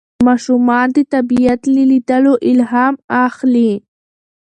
[0.27, 3.71] ماشومان د طبیعت له لیدلو الهام اخلي